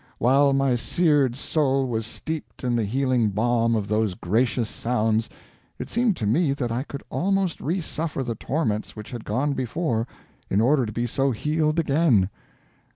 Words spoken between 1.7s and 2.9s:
was steeped in the